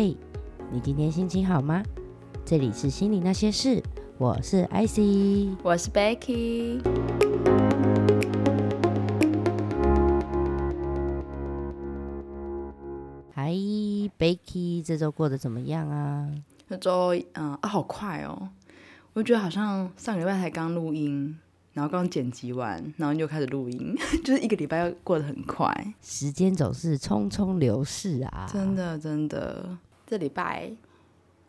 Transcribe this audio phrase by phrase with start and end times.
[0.00, 0.16] 嘿，
[0.70, 1.82] 你今天心情好吗？
[2.44, 3.82] 这里是心里那些事，
[4.16, 5.58] 我是 IC。
[5.60, 6.80] 我是 Becky。
[13.32, 13.50] 嗨
[14.16, 16.32] ，Becky，这周过得怎么样啊？
[16.68, 18.50] 这周嗯啊，好快哦！
[19.14, 21.36] 我觉得好像上个礼拜才刚录音，
[21.72, 28.48] 然后刚剪辑完，然后就开始录音， 就是一个礼拜要过得很快，时间总是匆匆流逝啊！
[28.48, 29.76] 真的真的。
[30.08, 30.72] 这礼拜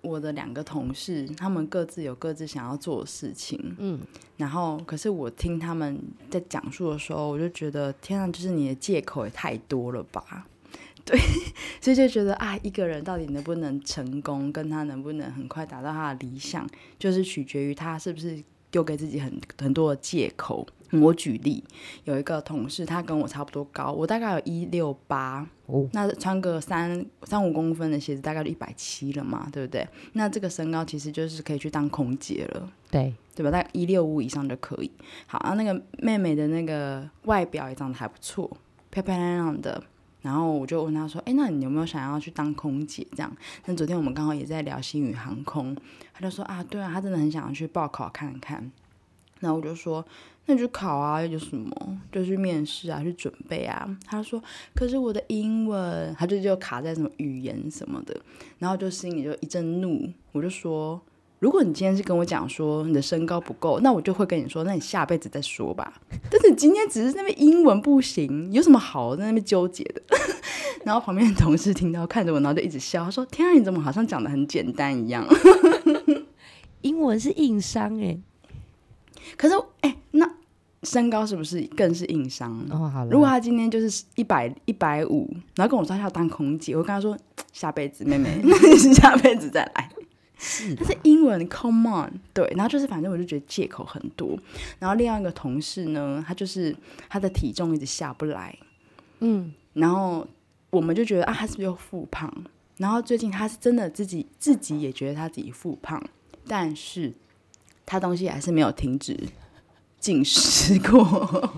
[0.01, 3.97] 我的两个同事，他们各自有各自想要做的事情，嗯，
[4.35, 5.97] 然后可是我听他们
[6.29, 10.45] 在讲述的时候，我就觉得天啊，就是你的借口也太多了吧？
[11.05, 11.17] 对，
[11.79, 20.67] 所以就觉得啊，一个人到底能不能成功，跟他能不能很快达到他的理想，就是取决于他是不是丢给自己很很多的借口。
[20.91, 21.63] 我举例，
[22.03, 29.87] 有一个同事，他跟我差不多高，我大概有一六八，哦，那穿个三三五公分的鞋子，大概就一百七了嘛，对不对？
[30.13, 32.71] 那这个身高其实就是可以去当空姐了。
[32.89, 33.51] 对，对吧？
[33.51, 34.91] 大概一六五以上就可以。
[35.27, 38.49] 好，那个妹妹的那个外表也长得还不错，
[38.89, 39.83] 漂漂亮亮的。
[40.21, 43.31] 然后我就问她说：“哎，那你有没有想要去当空姐？”这样。
[43.65, 45.73] 那昨天我们刚好也在聊星宇航空，
[46.13, 48.69] 她就说：“啊，对啊，她真的很想要去报考看看。”
[49.39, 50.05] 然后我就说
[50.47, 51.97] ：“那你就考啊，有什么？
[52.11, 54.41] 就去面试啊，去准备啊。”他说
[54.75, 58.15] ：“可是我的英文，他就就卡在什么语言什么的。”
[58.59, 61.01] 然后就心里就一阵怒，我就说。
[61.41, 66.01] 如果你今天是跟我讲说你的身高不够，那我就会跟你说，那你下辈子再说吧。
[66.29, 70.01] 但是今天只是那边英文不行，有什么好在那边纠结的？
[70.83, 75.25] 然后旁边的同事听到看着我，然后就一直笑，他说：“天啊，你怎么好像讲的很简单一样？”
[76.83, 78.19] 英文是硬伤哎。
[79.37, 80.29] 可是哎，那
[80.83, 82.65] 身高是不是更是硬伤？
[82.69, 83.11] 哦，好了。
[83.11, 87.17] 如果他今天就是一百一百五，然后跟我说他要当空姐，我跟他说
[87.51, 88.41] ：“下辈子，妹妹，
[88.93, 89.89] 下辈子再来。”
[90.41, 94.39] 是，但是英文，Come on，对，然后就是反正我就觉得借口很多。
[94.79, 96.73] 然后另外一个同事呢，他就是
[97.09, 98.57] 他的体重一直下不来，
[99.19, 100.25] 嗯，然后
[100.69, 102.33] 我们就觉得啊，他是不是又复胖？
[102.77, 106.01] 然后最近他是真的自己自己也觉得他自己复胖，
[106.47, 107.13] 但是
[107.89, 109.17] 他东西还是没有停止
[109.99, 111.51] 进食过。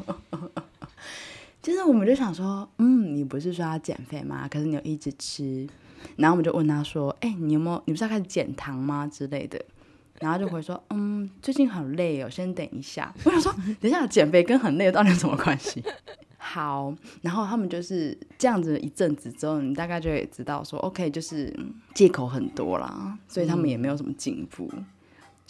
[1.61, 4.47] 就是我们就想说，嗯，你不是说要减肥吗？
[4.49, 5.67] 可是你有一直吃。
[6.15, 7.83] 然后我们就问他说：“哎，你有没有？
[7.85, 9.05] 你不是要开始减糖吗？
[9.05, 9.61] 之类的。”
[10.21, 15.83] 然后就回说：“嗯，最近很累哦，先等一下。”我想说：“等一下，减肥跟很累到底有什么关系？”
[16.39, 16.91] 好，
[17.21, 21.55] 然后他们就是这样子一阵子之后，你大概就会知道说：“OK，就是
[21.93, 24.67] 借口很多啦，所以他们也没有什么进步，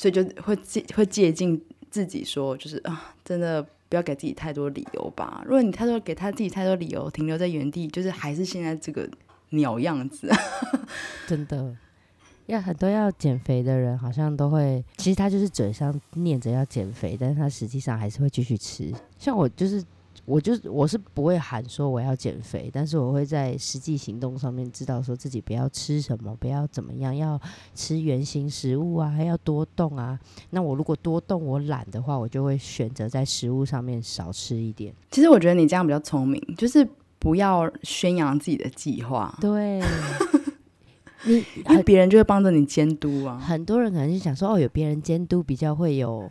[0.02, 5.44] 所以就会借会借近自己说，就是啊，真的不要给自己太多理由吧。
[5.46, 9.08] 如果你太多给他自己太多理由，停留在原地，就是还是现在这个。”
[9.54, 10.32] 鸟样子，
[11.28, 11.76] 真的，
[12.46, 18.90] 要很多要减肥的人，好像都会，其实他就是嘴上念着要减肥，但是他实际上还是会继续吃。
[19.20, 19.84] 像我就是，
[20.31, 27.40] 我就我是不会喊说我要减肥，但是我会在实际行动上面知道说自己不要吃什么，不要怎么样，要
[27.75, 30.18] 吃原形食物啊，还要多动啊。
[30.52, 34.94] 那我如果多动我懒的话，我就会选择在食物上面少吃一点。
[35.09, 36.88] 其实我觉得你这样比较聪明，就是。
[37.22, 39.80] 不要宣扬自己的计划，对，
[41.25, 41.36] 你
[41.70, 43.38] 因为别人就会帮着你监督啊。
[43.38, 46.28] 很多人可能就想说，哦，有别人监督比较会有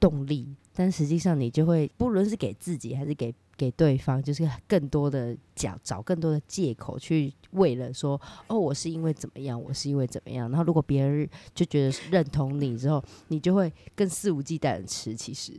[0.00, 10.48] 动力，但实际上你就会，不论是给自己还是给给对方，就是更多的讲找更多的借口去为了说，哦，我是因为怎么样，我是因为怎么样。
[10.50, 15.14] 然后如果别人就觉得认同你之后，你就会更肆无忌惮的吃。
[15.14, 15.52] 其实。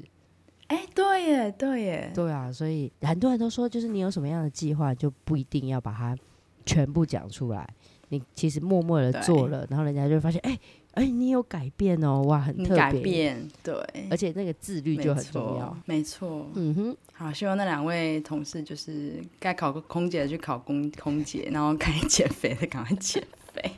[0.68, 6.18] 哎，对耶，对耶，对啊，所以很多人都说，就是你有什么样的计划，就不一定要把它
[6.66, 7.68] 全部讲出来。
[8.10, 10.58] 你其实默默的做了，然后人家就会发现，哎
[10.94, 13.74] 哎，你有改变哦，哇，很特别，改变，对，
[14.10, 23.24] 而且那个自律就很重要，没错，嗯哼，好，希望那两位同事就是该考个空姐的去考空空姐，然后该减肥的赶快减
[23.54, 23.72] 肥。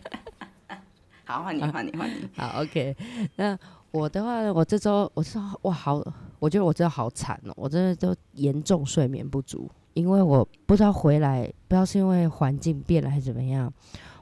[1.24, 2.96] 好，换你，换你，换你，好，OK，
[3.36, 3.58] 那。
[3.92, 6.06] 我的话，我这周我是哇好，
[6.38, 13.72] 我觉得我真的好惨哦，我真的都严重睡眠不足，因为我不知道回来，不知道是因为环境变了还是怎么样，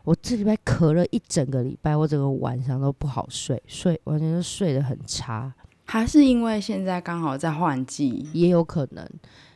[0.04, 5.54] 我这礼拜咳了一整个礼拜，我整个晚上都不好睡，睡完全是睡得很差，
[5.86, 9.08] 还是因为现在刚好在换季，也有可能。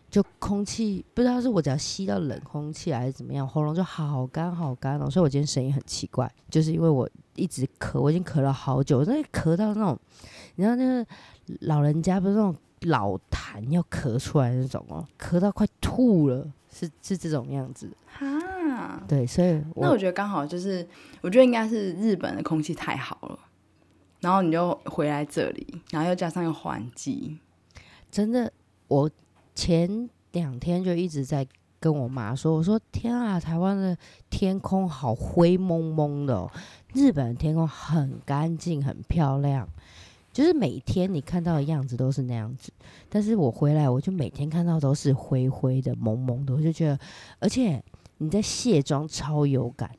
[0.10, 10.00] 就空气不知道是我只要吸到冷空气还是怎么样，喉咙就好干好干哦，所以我今天声音很奇怪，就是因为我一直咳，我已经咳了好久，那咳到那种，
[10.56, 11.06] 你知道那个
[11.60, 17.92] 老人家不是那种老痰要咳出来那种哦，咳到快吐了，是是这种样子。
[18.06, 18.26] 哈，
[19.08, 20.88] 对，所以那我觉得刚好就是，
[21.22, 23.40] 我觉得应该是日本的空气太好了，
[24.22, 27.38] 然后你就回来这里，然后又加上又换季，
[28.12, 28.52] 真的，
[28.88, 29.10] 我
[29.56, 31.48] 前两天就一直在
[31.80, 33.98] 跟我妈说，我说天啊，台湾的
[34.30, 36.52] 天空好灰蒙蒙的哦，
[36.94, 39.68] 日本的天空很干净，很漂亮。
[40.34, 42.72] 就是每天你看到的样子都是那样子，
[43.10, 47.00] 但是我回来我就每天看到都是灰灰的、蒙蒙的，我就觉得，
[47.40, 47.84] 而且
[48.18, 49.90] 你在卸妆超有感。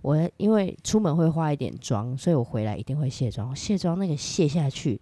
[0.00, 3.54] 我因为出门会化一点妆，所以我回来一定会卸妆。
[3.54, 5.00] 卸妆那个卸下去，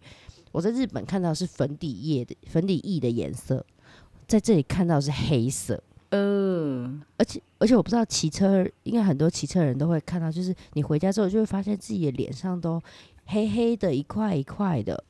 [0.52, 3.64] 我在日本看到是粉底液的粉底液的颜色，
[4.26, 5.82] 在这里看到是黑色。
[6.10, 12.82] 嗯，而且而且我不知道骑车，应该很多骑车人都会看到，就是你回家之后就会发现自己的脸上都
[13.26, 15.02] 黑黑的一块一块的，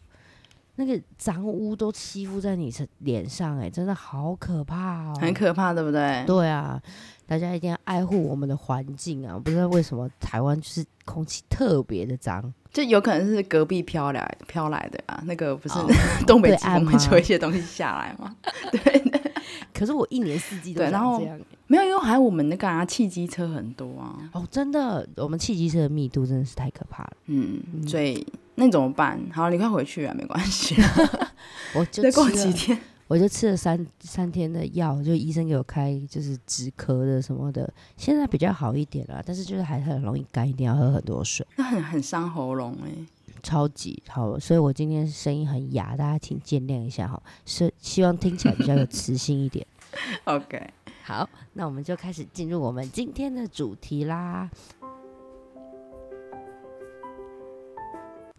[0.77, 6.23] 那个脏污都吸附在你脸上、哎，真的好可怕哦，很可怕，对不对？
[6.27, 6.81] 对啊，
[7.31, 9.35] 大家一定要爱护我们的环境啊！
[9.37, 15.87] 我不知道为什么台湾就是空气特别的脏，就有可能是隔壁飘来飘来的啊，那个不是、哦
[16.27, 18.35] 东北季风会吹一些东西下来吗？
[18.73, 19.23] 对，
[19.73, 21.21] 可是我一年四季都对然后
[21.69, 27.13] 没有，因为还有我们那个啊，汽机车很多啊，哦，真的，我们汽机车的密度真的是太可怕了。
[27.27, 29.21] 嗯，所以那怎么办？
[29.33, 30.75] 好，你快回去啊，没关系，
[31.77, 32.77] 我就再过几天。
[33.11, 42.91] 我就吃了三三天的药，就医生给我开就是止咳的什么的，现在比较好一点了，但是就是还是很容易干，一定要喝很多水，那很很伤喉咙哎、
[43.43, 44.39] 超级好。
[44.39, 49.67] 所以我今天声音很哑，大家请见谅一下哈，是希望听起来比较有磁性一点。
[50.27, 50.71] OK，
[51.03, 54.49] 好，那我们就开始进入我们今天的主题啦。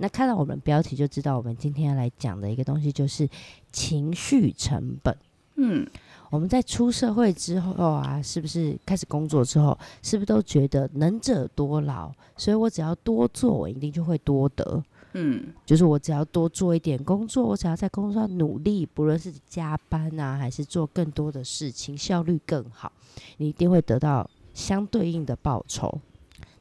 [0.02, 3.30] 那看到我们标题就知道，我们今天要来讲的一个东西就是
[3.72, 5.16] 情绪成本。
[5.58, 5.88] 嗯，
[6.32, 12.12] 我们在出社会之后啊，是不是开始工作之后，是不是都觉得能者多劳？
[12.36, 14.84] 所以我只要多做，我一定就会多得。
[15.14, 22.92] 嗯，就是我只要多做一点工作，我只要在工作上努力，不论是加班啊，还是做更多的事情，效率更好，
[23.38, 26.00] 你一定会得到相对应的报酬。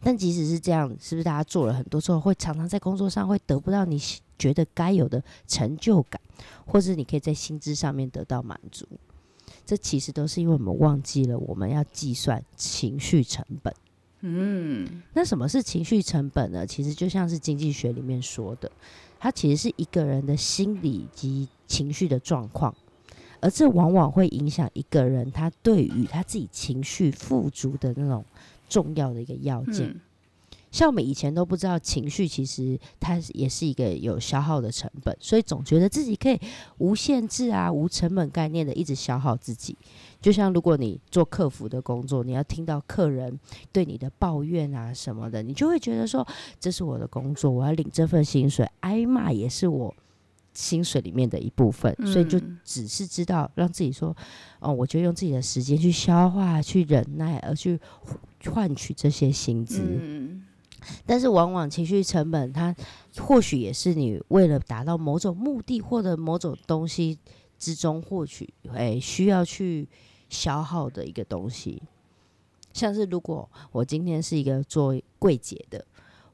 [0.02, 4.00] 但即使是这样，是不是大家做了很多之后，会常常在工作上会得不到你
[4.38, 6.20] 觉得该有的成就感，
[6.66, 8.86] 或是你可以在薪资上面得到满足？
[9.66, 13.72] 这其实都是因为我们忘记了我们要计算情绪成本。
[14.22, 16.66] 嗯，那什么是情绪成本呢？
[16.66, 18.70] 其实就像是经济学里面说的，
[19.18, 22.74] 它其实是一个人的心理及情绪的状况，
[23.40, 28.24] 而这往往会影响一个人他对于他自己情绪富足的那种
[28.70, 29.88] 重要的一个要件。
[29.88, 30.00] 嗯
[30.72, 36.38] 像我们以前都不知道情绪其实它也是一个有消耗的成本，所以总觉得自己可以
[36.78, 39.76] 无限制啊、无成本概念的一直消耗自己。
[40.20, 43.36] 就像如果你做客服的工作，你要听到客人
[43.72, 46.24] 对你的抱怨啊什么的，你就会觉得说
[46.60, 49.92] 这是我的工作，我要领这份薪水，挨骂也是我
[50.54, 54.16] 薪水里面的一部分，所以就嗯只是知道让自己说，
[54.60, 57.80] 哦，我就用自己的时间去消化、去忍耐，而去
[58.46, 59.80] 换取这些薪资。
[59.82, 60.42] 嗯，
[61.04, 62.74] 但是往往情绪成本，它
[63.18, 67.18] 或许也是你为了达到某种目的或者某种东西
[67.58, 69.88] 之中获取，诶、需要去
[70.28, 71.82] 消耗的一个东西。
[72.72, 75.84] 像是如果我今天是一个做柜姐的，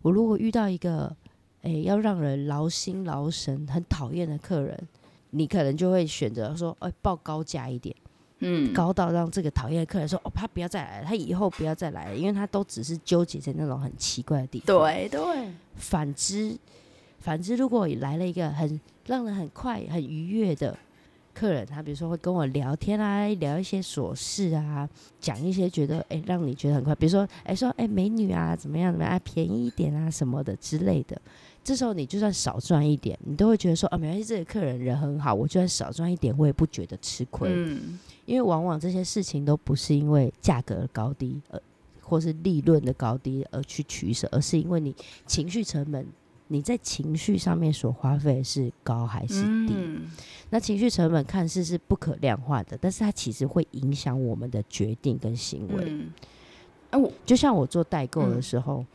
[0.03, 1.17] 我如果遇到一个
[1.63, 4.87] 诶、要让人劳心劳神、很讨厌的客人，
[5.31, 7.97] 你可能就会选择说，哎、报高价一点。
[8.41, 14.67] 嗯，高到让这个讨厌的客人说：“哦，他不要再来了，他以后不要再来了，因为他都只是纠结在那种很奇怪的地方。”。
[14.79, 16.57] 对对，反之，
[17.19, 20.77] 反之，如果来了一个很让人很快、很愉悦的
[21.33, 24.89] 客人，他比如说会跟我聊天啊，聊一些琐事啊，
[25.19, 31.21] 讲一些觉得哎、让你觉得很快，比如说哎、说哎、美女啊怎么样怎么样、啊，便宜一点啊什么的之类的。
[31.67, 37.51] 这时候你就算少赚一点，你都会觉得说啊，没关系，这个客人人很好，我就算少赚一点，我也不觉得吃亏。
[37.53, 41.61] 嗯，因为往往这些事情都不是因为价格的高低，而，
[42.01, 44.95] 或是利润的高低而去取舍，而是因为你
[45.27, 46.07] 情绪成本，
[46.47, 49.75] 你在情绪上面所花费是高还是低？
[49.77, 50.09] 嗯，
[50.51, 55.85] 那情绪成本看似是不可量化的，但是它其实会影响我们的决定跟行为。
[56.93, 58.87] 嗯，就像我做代购的嗯时候，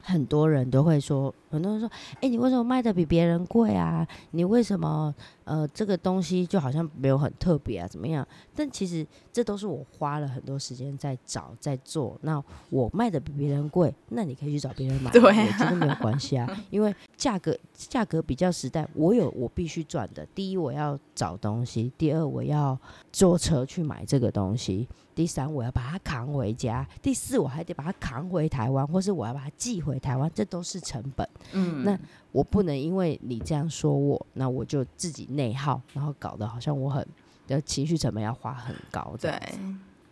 [0.00, 1.90] 很多人都会说，很多人说，
[2.20, 4.06] 哎、你为什么卖的比别人贵啊？
[4.32, 5.14] 你为什么
[5.44, 7.88] 呃这个东西就好像没有很特别啊？
[7.88, 8.26] 怎么样？
[8.54, 12.16] 但其实这都是我花了很多时间在找在做。
[12.22, 20.26] 那我卖的比别人贵，那你可以去找别人买， 对啊也真的没有关系啊， 因为价格价格比较实在，我有我必须赚的。
[20.34, 22.78] 第一，我要找东西；第二，我要
[23.12, 31.28] 坐车去买这个东西；第三，我要把它扛回家；第四，我还得把它扛回台湾，或是我要把它寄回台湾，这都是成本。
[31.52, 31.98] 嗯，那
[32.32, 37.06] 我不能因为你这样说我，那我就自己内耗，然后搞得好像我很
[37.46, 39.14] 的情绪成本要花很高。
[39.20, 39.32] 对，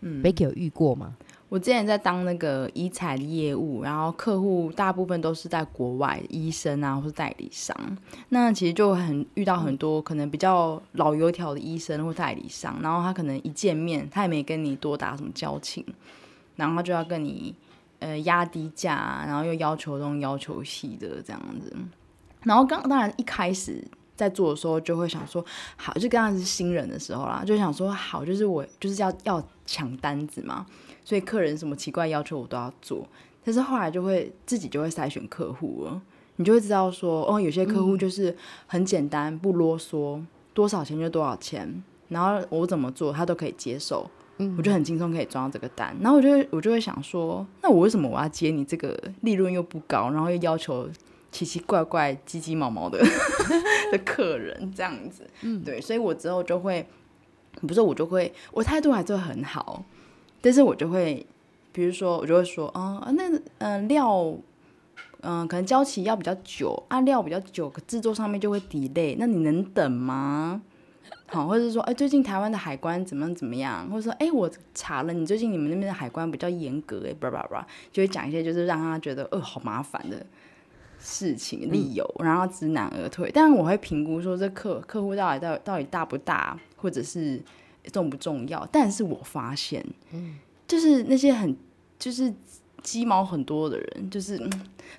[0.01, 1.17] 嗯，Becky 有遇过吗？
[1.49, 7.77] 我之前在当那个医材的业务，然后客户大部分都是在国外，医生啊或是代理商。
[8.31, 15.85] 那其实就很遇到很多可能比较老油条的医生或代理商，然后他可能一见面，他也没跟你多打什么交情，
[16.57, 17.55] 然后他就要跟你
[17.99, 21.75] 呃压低价，然后又要求东要求西的这样子。
[22.43, 23.83] 然后刚当然一开始
[24.15, 25.45] 在做的时候就会想说，
[25.77, 30.65] 好，就刚开始是新人的时候啦，就想说好，就是我就是要要抢单子嘛，
[31.05, 33.07] 所以客人什么奇怪要求我都要做。
[33.45, 36.03] 但是后来就会自己就会筛选客户了，
[36.37, 38.37] 你就会知道说，哦，有些客户就是
[38.67, 40.21] 很简单，不啰嗦，
[40.53, 44.11] 多少钱就多少钱，然后我怎么做他都可以接受。
[44.57, 50.89] 我就很轻松可以赚到这个单，然后我就我就会想说，那我为什么我要接你这个利润又不高，然后又要求
[51.33, 52.99] 奇奇怪怪、鸡鸡毛毛的
[53.93, 55.27] 的客人这样子？
[55.43, 56.87] 嗯，对，所以我之后就会，
[57.67, 59.85] 不是我就会，我态度还是会很好，
[60.41, 61.27] 但是我就会，
[61.73, 64.37] 比如说我就会说，嗯、啊，那嗯、呃料。
[65.23, 70.63] 嗯，可能交期要比较久，啊料比较久，可制作上面就会 delay，那你能等吗？
[71.27, 73.89] 好，或者是说，哎、最近台湾的海关怎么怎么样？
[73.91, 80.25] 或者说，哎、我查了，你最近你们那边的海关比较严格，哎，叭叭叭，就会讲一些就是让他觉得，呃，好麻烦的
[80.99, 83.31] 事情理由，然后知难而退。
[83.33, 87.43] 但是我会评估说，这客客户到底到底到底大不大，或者是
[87.93, 88.67] 重不重要。
[88.71, 90.37] 但是我发现，嗯
[90.69, 91.57] 就是那些很
[91.99, 92.33] 就是
[92.83, 94.51] 鸡毛很多的人，就是、嗯、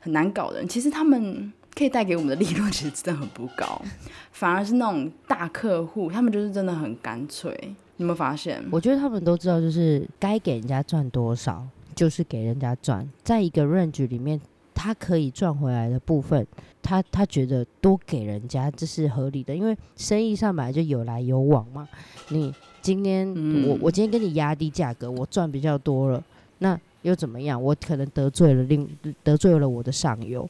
[0.01, 3.79] 很难搞的人，其实他们可以带给我们的利润其实真的很不高，
[4.33, 7.55] 反而是那种大客户，他们就是真的很干脆。
[7.97, 8.63] 你有没有发现？
[8.71, 11.63] 我觉得他们都知道，就是该给人家赚多少，
[11.95, 14.39] 就是给人家赚，在一个 range 里面，
[14.73, 16.45] 他可以赚回来的部分，
[16.81, 21.87] 他他觉得多给人家这是合理的，因为生意上本来就有来有往嘛。
[22.29, 26.23] 你今天、嗯我我今天跟你压低价格，我赚比较多了，
[26.59, 27.61] 那又怎么样？
[27.61, 28.87] 我可能得罪了另
[29.23, 30.47] 得罪了我的上游。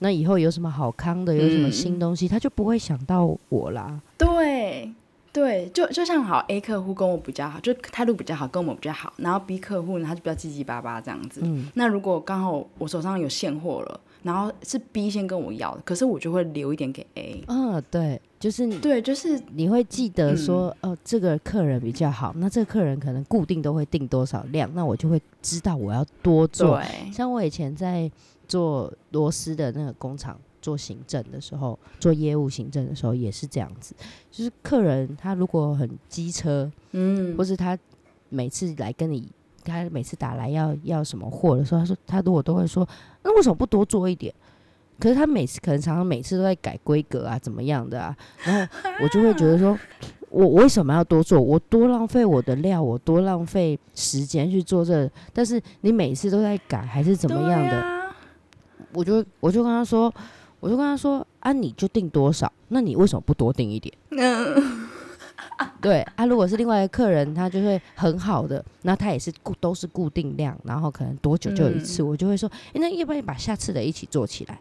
[0.00, 4.00] 那以后有什么好康的，有什么嗯新东西，他就不会想到我啦。
[4.16, 4.92] 对
[5.32, 11.40] 对，就就像好 A 客户跟我比较好，就态度比较好，跟我们比较好，然后 B 客户呢，他就比较七七八八这样子。
[11.44, 17.44] 嗯，那如果刚好我手上有现货了，然后是 B 先跟我要的，可是我就会留一点给 A。
[17.46, 26.78] 嗯，对，就是你对，就是你会记得说，哦，这个客人比较好，那这个客人可能固定都会订多少量，那我就会知道我要多做。
[26.78, 28.10] 对，像我以前在
[28.48, 33.94] 做螺丝的那个工厂做行政的时候，做业务行政的时候也是这样子，
[34.30, 37.78] 就是客人他如果很机车，嗯或是他
[38.28, 39.28] 每次来跟你，
[39.62, 42.88] 他每次打来要要什么货的时候，他说他如果都会说，
[43.22, 44.34] 那为什么不多做一点？
[44.98, 48.16] 可是他每次可能常常每次都在改规格啊，怎么样的啊？
[48.42, 49.78] 然后我就会觉得说，
[50.28, 51.40] 我 我为什么要多做？
[51.40, 57.97] 我多浪费我的料，我多浪费时间去做这但是你每次都在改，还是怎么样的？
[58.92, 60.12] 我就我就跟他说，
[60.60, 62.50] 我就跟他说啊，你就定多少？
[62.68, 63.94] 那你为什么不多定一点？
[64.10, 64.88] 嗯，
[65.80, 74.60] 对啊，如果是另外一个客人，他就会很好的，那他也是固都是固定量，然后可能多久就有一次，我就会说，诶，那要不然把下次的一起做起来，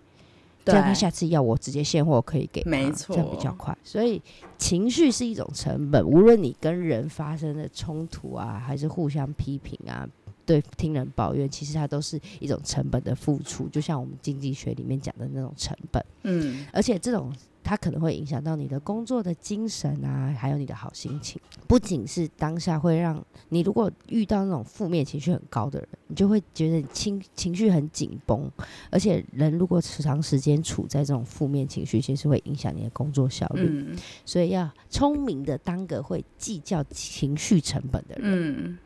[0.66, 3.76] 这样他下次要我直接现货可以给没错这样比较快。
[3.84, 4.22] 所以
[4.58, 10.08] 情绪是一种成本，无论你跟人发生的冲突啊，还是互相批评啊。
[10.48, 16.04] 对，听人抱怨，其实它都是一种成本的付出，就像我们经济学里面讲的那种成本。
[16.24, 21.40] 嗯，而且这种它可能会影响到你的工作的精神啊，还有你的好心情。
[21.68, 28.50] 不仅是当下会让你，如果遇到那种负面情绪很高的人，你就会觉得你情情绪很紧绷。
[28.90, 33.68] 而且人如果长时间处在这种负面情绪，其实会影响你的工作效率。
[33.68, 38.24] 嗯所以要聪明的当个会计较情绪成本的人。
[38.24, 38.78] 嗯，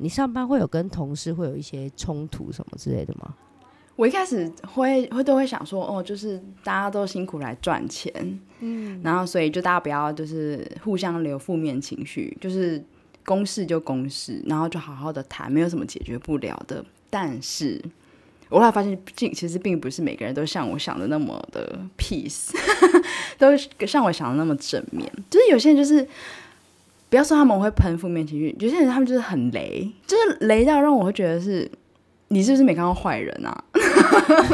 [0.00, 3.34] 你上班会有跟同事会有一些冲突什么之类的吗？
[3.96, 8.10] 我一开始会会都会想说，哦，就是大家都辛苦来赚钱，
[8.60, 12.82] 嗯，然后所以就大家不要就是互相留负面情绪，就是
[13.26, 16.82] 公事就公事，然后就好好的谈，没有什么解决不了的。
[17.10, 17.78] 但是
[18.48, 22.52] 我后来发现，并其实并不是每个人都像我想的那么的 peace，
[23.36, 23.54] 都
[23.86, 25.12] 像我想的那么正面。
[25.28, 26.08] 就是有些人就是，
[27.10, 31.70] 不要说他们会喷负面情绪，有些人他们就是很雷，就是雷到让我会觉得是，
[32.28, 33.64] 你是不是没看到坏人啊？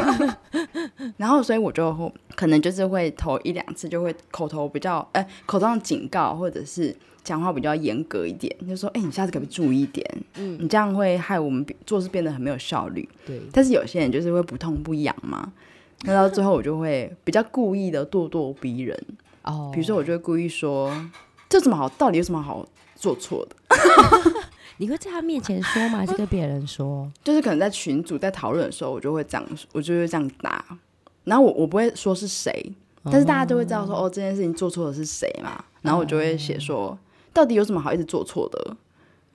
[1.15, 6.93] 然后所以我就可能就是会头一两次就会口头比较，哎，口头上警告或者是。
[7.23, 10.09] 讲话比较严格一点，就说：“哎，你下次可不可以注意一点？
[10.37, 13.41] 嗯，你这样会害我们做事变得很没有效率。”对。
[13.51, 15.51] 但是有些人就是会不痛不痒嘛，
[16.03, 18.97] 那到最后我就会比较故意的咄咄逼人。
[19.41, 19.69] 哦。
[19.73, 20.89] 比如说，我就会故意说
[21.49, 21.87] ：“这怎么好？
[21.89, 23.55] 到底有什么好做错的？”
[24.79, 25.99] 你会在他面前说吗？
[25.99, 27.11] 还是跟别人说？
[27.23, 30.63] 就是可能在群组在讨论的时候，我就会这样，我就会这样答。
[31.23, 32.71] 然后我我不会说是谁，
[33.03, 36.97] 但是大家都会知道说：“哦，这件事情做错的是谁嘛？”然后我就会写说。
[37.33, 38.75] 到底有什么好一直做错的？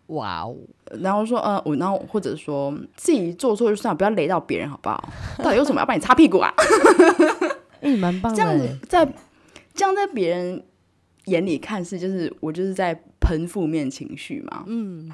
[0.08, 0.56] 哇哦！
[1.00, 5.08] 然后说，呃，我然后或者说自己做错就算了，不要雷到别人，好不好？
[5.38, 6.52] 到底有什么要帮你擦屁股啊？
[7.80, 8.36] 哎，蛮棒的。
[8.36, 9.06] 这样子在
[9.72, 10.64] 这样在别人
[11.26, 14.64] 眼里看似就是我就是在喷负面情绪嘛。
[14.66, 15.12] 嗯，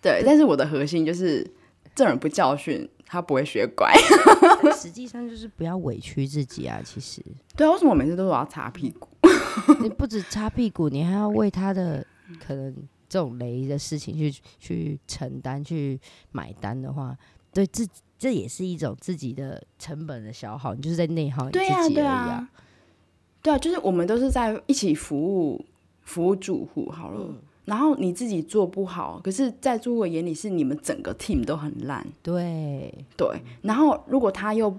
[0.00, 0.22] 对。
[0.24, 1.46] 但是我的核心就是
[1.94, 3.92] 这人不教训他不会学乖。
[4.76, 6.80] 实际上就是不要委屈自己啊。
[6.84, 7.22] 其实，
[7.56, 9.08] 对啊，为什么我每次都是我要擦屁股？
[9.82, 12.06] 你不止擦屁股，你还要为他的
[12.38, 12.74] 可能
[13.08, 17.16] 这种雷的事情去去承担、去买单的话，
[17.52, 17.86] 对自
[18.18, 21.88] 这也是一种自己的成本的消耗，你就是在内耗你自己而已啊。
[21.88, 22.50] 对啊，
[23.58, 25.64] 就是我们都是在一起服务
[26.02, 27.26] 服务住户好了，
[27.64, 32.06] 然后你自己做不好，可是，在住户眼里是你们整个 team 都很烂。
[32.22, 33.28] 对对，
[33.62, 34.74] 然后如果他又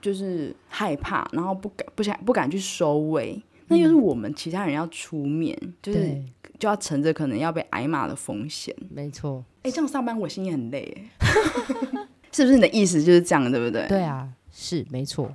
[0.00, 3.40] 就是害怕，然后不敢不想不敢去收尾。
[3.68, 6.22] 那又是我们其他人要出面，就是
[6.58, 8.76] 就要乘着可能要被挨骂的风险。
[8.90, 11.08] 没错，哎，这样上班我心也很累，
[12.30, 12.56] 是不是？
[12.56, 13.88] 你的意思就是这样，对不对？
[13.88, 15.32] 对啊，是没错。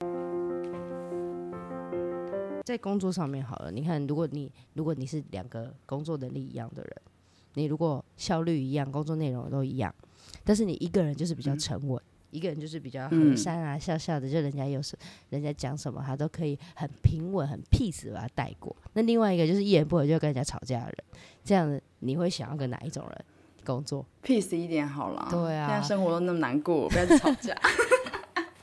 [2.70, 6.92] 在工作上面好了，你看，如果你如果你是两个工作能力一样的人，
[7.56, 9.92] 你如果效率一样，工作内容都一样，
[10.44, 12.00] 但是你一个人就是比较沉稳。
[12.30, 14.96] 一个人就是比较和善啊，笑笑的，就人家有什，
[15.32, 18.76] 人家讲什么，他都可以很平稳、很 peace 把他带过。
[18.94, 20.98] 那另外一个就是一言不合就跟人家吵架的人，
[21.44, 23.26] 这样子你会想要跟哪一种人
[23.66, 25.28] 工作？peace 一点好了。
[25.32, 27.58] 对啊，现在生活都那么难过，不要吵架。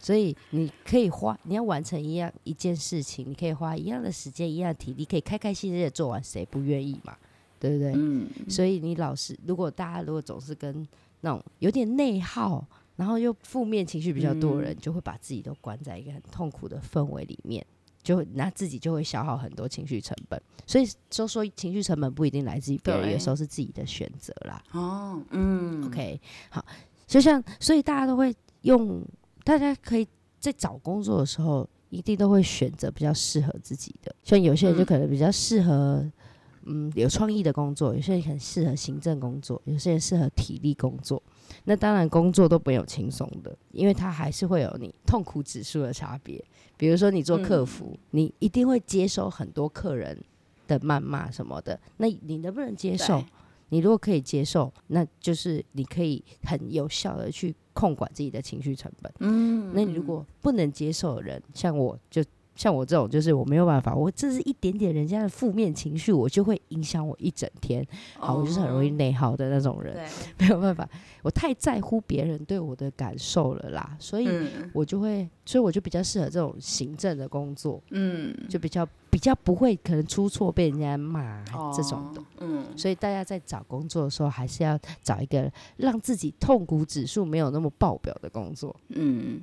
[0.06, 7.16] 所以你可以花，你要完成一样一件事情，你可以花一样的时间、一样的体力，可以开开心心的做完，谁不愿意嘛？
[7.58, 7.92] 对不对？
[7.96, 8.28] 嗯。
[8.48, 10.86] 所以你老是，如果大家如果总是跟
[11.22, 12.64] 那种有点内耗。
[12.94, 17.62] 然后又负面情绪比较多的人，就会把自己都关在一个很痛苦的氛围里面，
[18.02, 20.42] 就那自己就会消耗很多情绪成本。
[20.66, 24.62] 所以说说情绪成本不一定来自于别人，有时候是自己的选择啦。
[24.72, 26.64] 哦，嗯，OK，好，
[27.06, 29.04] 就像所以大家都会用，
[29.46, 30.06] 大家可以
[30.40, 34.12] 在找工作的时候，一定都会选择比较适合自己的。
[34.24, 36.04] 像有些人就可能比较适合。
[36.68, 41.22] 嗯，有创意的工作，有些人很适合行政工作，有些人适合体力工作。
[41.62, 46.44] 那当然，工作都没有轻松的，因为它还是会有你痛苦指数的差别。
[46.76, 50.20] 比如说，你做客服，你一定会接收很多客人
[50.66, 51.78] 的谩骂什么的。
[51.98, 53.22] 那你能不能接受？
[53.68, 59.12] 你如果可以接受，那就是你可以很有效的去控管自己的情绪成本。
[59.20, 62.24] 嗯，那你如果不能接受的人，像我就。
[62.56, 67.86] 像我这种，就是我没有办法，我这是一点点人家的负面情绪，我就会影响我一整天。
[68.18, 69.96] 好，我就是很容易内耗的那种人，
[70.38, 70.88] 没有办法，
[71.22, 74.28] 我太在乎别人对我的感受了啦，所以
[74.72, 89.42] 我就会，所以我就比较适合这种行政的工作，嗯，就比较比较不会可能出错被人家骂这种的，嗯，所以大家在找工作的时候，还是要找一个让自己痛苦指数没有那么爆表的工作，嗯。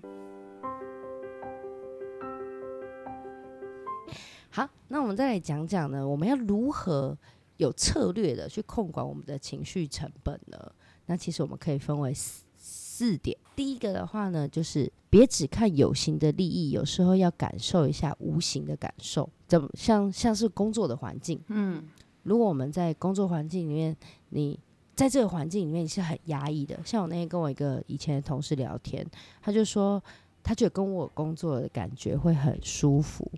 [4.55, 7.17] 好，那我们再来讲讲呢，我们要如何
[7.57, 10.71] 有策略的去控管我们的情绪成本呢？
[11.07, 13.35] 那其实我们可以分为四四点。
[13.55, 19.27] 第一个的话呢，就是别只看有形的利益，有时候要感受一下无形的感受。
[19.47, 21.83] 怎么像像是工作的环境，嗯，
[22.21, 23.97] 如果我们在工作环境里面，
[24.29, 24.59] 你
[24.95, 26.79] 在这个环境里面你是很压抑的。
[26.85, 29.03] 像我那天跟我一个以前的同事聊天，
[29.41, 29.99] 他就说
[30.43, 33.31] 他觉得跟我工作的感觉会很舒服。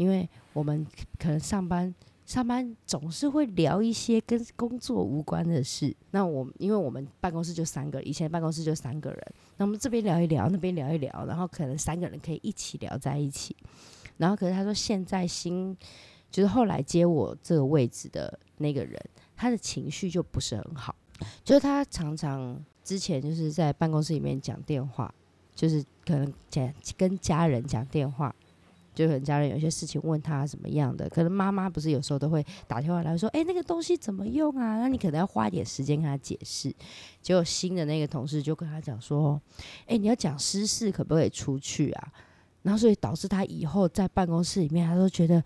[0.00, 0.86] 因为我们
[1.18, 5.94] 可能上班上班总是会聊一些跟工作无关的事。
[6.12, 13.54] 那我因为我们办公室就三个，以前办公室就三个人，那我们这边聊一聊，那边聊一聊，然后可能三个人可以一起聊在一起。
[14.16, 15.76] 然后可是他说现在新
[16.30, 18.98] 就是后来接我这个位置的那个人，
[19.36, 20.96] 他的情绪就不是很好。
[21.44, 25.14] 就是他常常之前就是在办公室里面讲电话，
[25.54, 28.34] 就是可能讲跟家人讲电话，
[29.00, 34.78] 就可能家人有些事情问他怎么样的，可能妈妈不是有时候都会打电话来说，哎、那个东西怎么用啊？
[34.78, 36.70] 那你可能要花一点时间跟他解释。
[37.22, 39.40] 结果新的那个同事就跟他讲说，
[39.86, 42.12] 哎、你要讲私事可不可以出去啊？
[42.62, 45.42] 然后所以导致他以后在办公室里面，他都觉得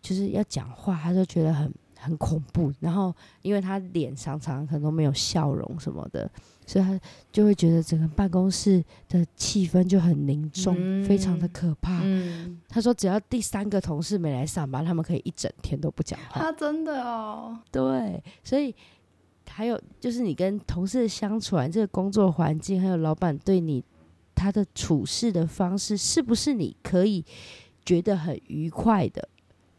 [0.00, 2.72] 就是要讲话，他都觉得很很恐怖。
[2.80, 6.30] 然后因为他脸常常可能都没有笑容什么的，
[6.66, 6.98] 所以他
[7.30, 10.74] 就会觉得整个办公室的气氛就很凝重，
[11.04, 12.00] 非常的嗯可怕。
[12.02, 16.40] 嗯，他说，只要第三个同事没来上班，他们可以一整天都不讲话。
[16.40, 18.74] 他真的哦，对，所以
[19.48, 23.84] 还有就是你跟同事的相处啊，这个工作环境，还有老板对你
[24.34, 27.24] 他的处事的方式，是不是你可以
[27.84, 29.28] 觉得很愉快的？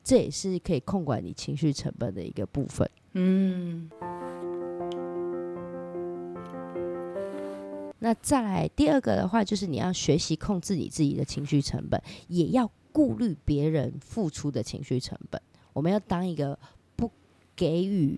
[0.04, 2.88] 这也是可以控管你情绪成本的一个部分。
[3.14, 3.90] 嗯
[8.06, 15.42] 那再来第二个的话，就是你要学习控制你自己的情绪成本，也要顾虑别人付出的情绪成本。
[15.74, 16.56] 我们要当一个
[16.96, 17.10] 不
[17.56, 18.16] 给予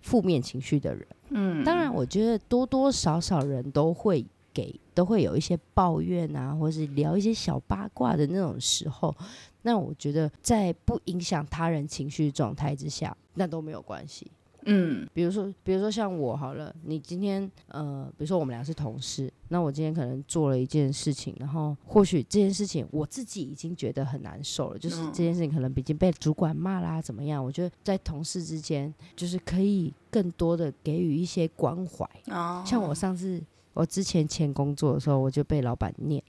[0.00, 1.06] 负面情绪的人。
[1.28, 9.14] 嗯，当然，我觉得多多少少人都会给，都会有一些抱怨啊，或是聊一些小八卦的那种时候。
[9.62, 14.26] 那我觉得在不影响他人情绪状态之下，那都没有关系。
[14.70, 27.42] 嗯比如说，比如说像我好了，你今天呃，比如说我们俩是同事，那我今天可能做了一件事情，然后或许这件事情我自己已经觉得很难受了，就是嗯这件事情可能已经被主管骂啦，怎么样？
[27.42, 32.06] 我觉得在同事之间，就是可以更多的给予一些关怀。
[32.26, 36.22] 哦，像我上次我之前前工作的时候，我就被老板念，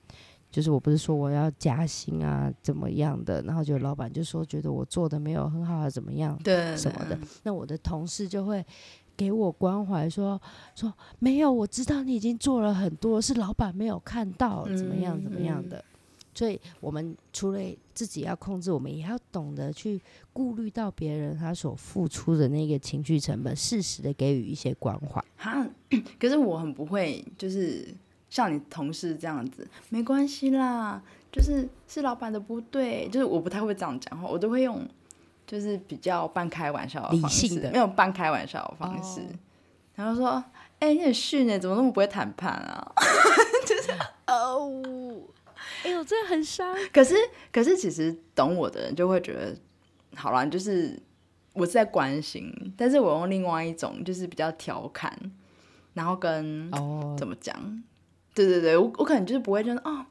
[0.51, 8.65] 就是我不是说我要加薪啊怎么样的，然后就老板就说觉得我做的没有很好啊怎么样，对什么的，那我的同事就会
[9.15, 10.41] 给我关怀说
[10.75, 15.83] 说没有，我知道你已经做了很多，是老板没有看到，怎么样怎么样的。
[16.31, 17.59] 所以，我们除了
[17.93, 25.21] 自己要控制，我们也要懂得去顾虑到别人他所付出的那个情绪成本，适时的给予一些关怀。
[25.35, 25.67] 哈，
[26.17, 27.93] 可是我很不会，就是
[28.29, 34.87] 像你同事这样子，没关系啦，就是是老板的不对，就是我不太会这样讲话，我都会用
[35.47, 39.25] 就是比较半开玩笑的理方式，性的没有半开玩笑的方式，哦
[39.95, 40.41] 然后说，
[40.79, 42.93] 哎、你很逊呢，怎么那么不会谈判啊？
[43.67, 43.91] 就是
[44.27, 44.81] 哦，
[45.83, 46.73] 哎呦，这很伤。
[46.93, 47.15] 可是，
[47.51, 49.53] 可是其实懂我的人就会觉得，
[50.15, 50.97] 好啦，就是
[51.51, 55.13] 我是在关心，但是我用另外一种就是比较调侃，
[55.93, 57.83] 然后跟哦，怎么讲？
[58.45, 60.06] 对对对，我我可能就是不会觉得哦，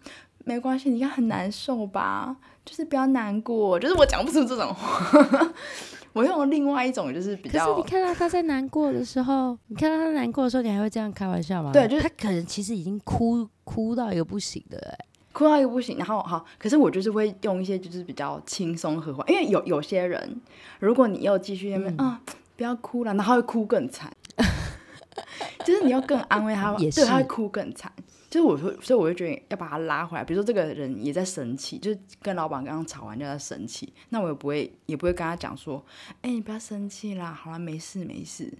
[0.45, 5.53] 没关系，你看很难受吧，就是不要难过，就是我讲不出这种话。
[6.15, 11.71] 我用另外一种就是比较可是你看到他在难过的时候，你看到他难过的时候，你还会这样开玩笑吗？
[11.73, 20.41] 对就是他可能其实已经哭哭到一个不行的、哎，哭到一个不行，然后好，可是我就是会用一些就是比较轻松和缓，因为有有些人，
[20.81, 22.21] 如果你又继续那边嗯啊、
[22.57, 24.11] 不要哭了，然后他会哭更惨，
[25.65, 27.93] 就是你要更安慰他，也对，他会哭更惨。
[28.31, 30.25] 就是我会，所以我会觉得要把他拉回来。
[30.25, 35.85] 比如说这个人也在生气，就是跟老板刚刚吵完就在生气，那我也不会，也不会跟他讲说，
[36.23, 38.53] 哎、你不要生气啦，好了，没事没事。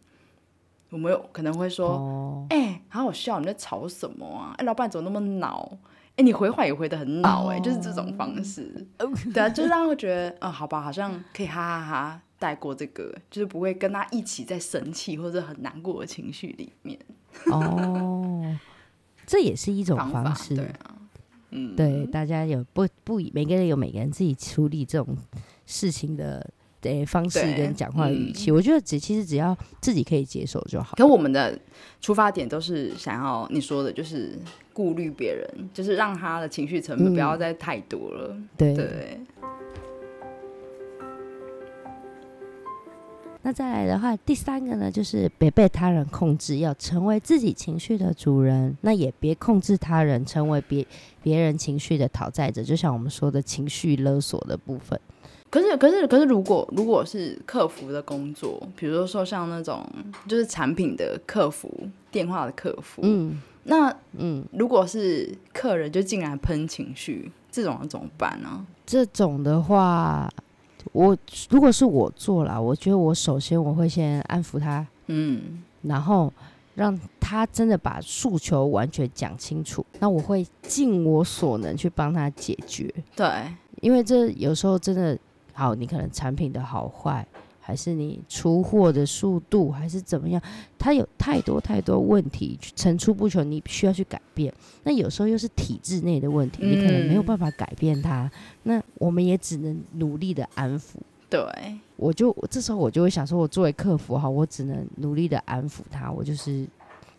[0.91, 4.55] 我们有可能会说，哦，哎、好好笑，你在吵什么啊？
[4.57, 5.79] 哎、老板怎么那么恼？
[6.17, 8.87] 哎、你回话也回的很恼，哎、就是这种方式。
[9.35, 16.99] 对啊，就是让他会觉得，嗯，好吧，好像可以哈哈哈带过这个，就是不会跟他一起在生气或者很难过的情绪里面。
[17.47, 18.57] 哦，
[19.29, 20.57] 这也是一种方式。
[20.57, 20.97] 对啊，
[21.51, 25.15] 嗯，对，大家有不不每个人有每个人自己处理这种
[25.67, 28.33] 事情的对方式跟讲话的语嗯。
[28.33, 30.97] 气，我觉得只其实只要自己可以接受就好。
[30.97, 31.59] 可我们的
[32.01, 34.39] 出发点都是想要你说的，就是
[34.73, 37.39] 顾虑别人，就是让他的情绪成本不要嗯。
[37.39, 38.35] 再太多了。
[38.57, 39.21] 对，对，
[43.49, 48.77] 那再来的话，第三个呢，就是别被他人控制，要成为自己情绪的主人。
[48.83, 50.87] 那也别控制他人，成为别
[51.23, 52.63] 别人情绪的讨债者。
[52.63, 55.01] 就像我们说的情绪勒索的部分。
[55.49, 59.83] 可是，可是，可是，如果如果是客服的工作，比如说像那种
[60.29, 61.73] 就是产品的客服、
[62.11, 68.67] 电话的客服，嗯那嗯，如果是客人就进来喷情绪，这种要怎么办呢？
[68.85, 70.29] 这种的话，
[70.93, 71.17] 我
[71.51, 76.33] 如果是我做了，我觉得我首先我会先安抚他，嗯然后
[76.75, 79.85] 让他真的把诉求完全讲清楚。
[80.01, 82.93] 那我会尽我所能去帮他解决。
[83.15, 83.29] 对，
[83.81, 85.19] 因为这有时候真的
[85.53, 87.27] 好，你可能产品的好坏，
[87.69, 90.41] 还是你出货的速度，还是怎么样？
[90.79, 94.51] 它有太多太多问题层出不穷，你需要去改变。
[94.85, 98.31] 那有时候又是体制内的问题，你可能没有办法改变它。
[98.63, 100.95] 那我们也只能努力的安抚。
[101.29, 101.47] 对，
[101.97, 106.67] 我就这时候我就会想说，我作为客服哈，我只能努力的安抚他，我就是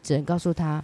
[0.01, 0.83] 只能告诉他，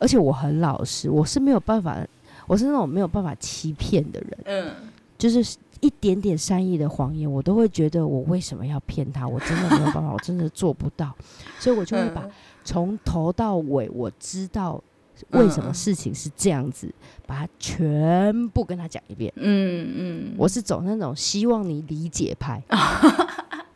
[0.00, 2.04] 而且我很老实，我是没有办法，
[2.48, 4.74] 我是那种没有办法欺骗的人，嗯，
[5.16, 11.14] 就是一点点善意的谎言，我都会觉得我为什么要骗他， 我真的没有办法，我真的做不到，
[11.58, 12.26] 所以我就会把
[12.64, 14.82] 从头到尾我知道
[15.30, 16.92] 为什么事情是这样子，
[17.26, 19.32] 把它全部跟他讲一遍。
[19.36, 22.62] 嗯嗯，我是走那种希望你理解派。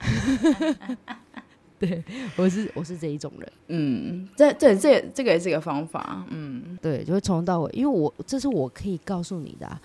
[1.78, 2.04] 对，
[2.36, 3.52] 我是我是这一种人。
[3.68, 6.26] 嗯，这这这这个也是一个方法。
[6.28, 9.80] 嗯，对，就会从头到尾，因为我这是我可以告诉你的、啊。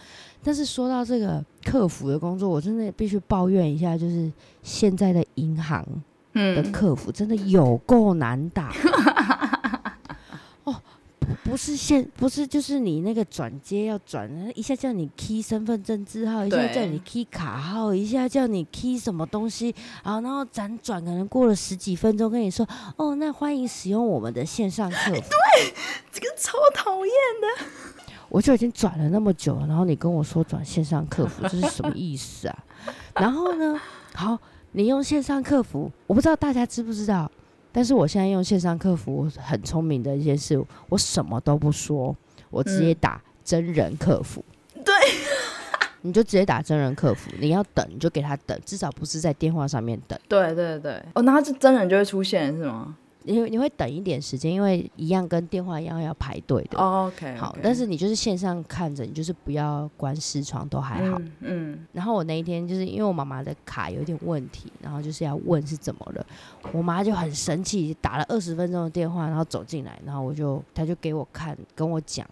[0.45, 4.31] 但是说到这个客服的工作，我真的必须抱怨一下，就是
[4.62, 5.84] 现在的银行
[6.34, 8.71] 的嗯，客服真的有够难打。
[10.63, 10.75] 哦，
[11.19, 25.12] 不不是现不是就是你那个转接要转，一下叫你 key 身份证字号，一下叫你 key 卡号，一下叫你 key 什么东西，啊，然后辗转可能过了十几分钟跟你说，哦，那欢迎使用我们的线上客服。
[25.12, 25.73] 对
[26.12, 27.13] 这个超讨厌。
[28.30, 32.64] 我就已经转了那么久了，然后你跟我说转线上客服，这是什么意思啊？
[33.16, 33.80] 然后呢，
[34.14, 34.38] 好，
[34.72, 37.32] 你用线上客服，我不知道大家知不知道，
[37.72, 42.16] 但是我现在用线上客服，我很聪明的一件事，我什么都不说，
[42.50, 44.44] 我直接嗯打真人客服。
[44.84, 44.94] 对，
[46.02, 52.96] 你就直接打真人客服，你要等你就给他等，至少不是在电话上面等，对对对，哦，那他这真人就会出现是吗？
[53.26, 56.78] 因为你会等一点时间，因为一样跟电话一样要排队的。
[56.78, 61.18] 哦，OK，好，但是你就是线上看着，你就是不要关视窗都还好。
[61.18, 66.26] 嗯嗯然后我那一天就是因为我妈妈的卡有点问题，然后就是要问是怎么了，
[66.72, 72.28] 我妈就很生气，打了二十分钟的电话，然后走进来，然后我就她就给我看，跟我讲